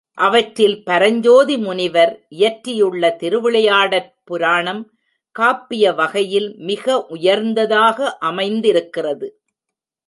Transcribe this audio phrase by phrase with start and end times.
[0.17, 4.81] அவற்றில் பரஞ்சோதி முனிவர் இயற்றியுள்ள திருவிளையாடற் புராணம்
[5.35, 8.17] காப்பிய வகையில் மிக உயர்ந்ததாக
[8.19, 9.27] அமைந்திருக்கிறது.